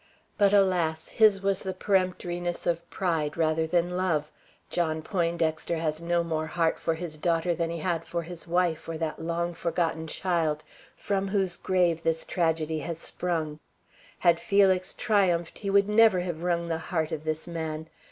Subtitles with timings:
[0.35, 1.09] But alas!
[1.09, 4.31] His was the peremptoriness of pride rather than love.
[4.71, 8.89] John Poindexter has no more heart for his daughter than he had for his wife
[8.89, 10.63] or that long forgotten child
[10.97, 13.59] from whose grave this tragedy has sprung.
[14.17, 17.87] Had Felix triumphed he would never have wrung the heart of this man.